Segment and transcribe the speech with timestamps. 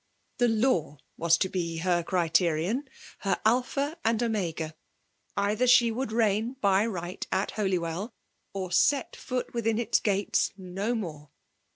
[0.39, 2.87] The law was to be her criterion^
[3.19, 4.73] her Alpha and Omega*
[5.37, 8.11] Either die would reign by right at Holywell,
[8.55, 11.29] 6r set foot within its gates no more.